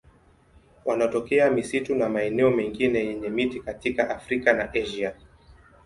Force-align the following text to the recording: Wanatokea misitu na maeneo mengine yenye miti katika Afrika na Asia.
Wanatokea 0.85 1.49
misitu 1.51 1.95
na 1.95 2.09
maeneo 2.09 2.51
mengine 2.51 2.99
yenye 3.05 3.29
miti 3.29 3.59
katika 3.59 4.09
Afrika 4.09 4.53
na 4.53 4.71
Asia. 4.73 5.15